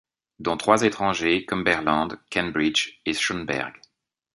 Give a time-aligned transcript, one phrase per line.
[0.39, 3.79] dont trois étrangers, Cumberland, Cambridge et Schonberg.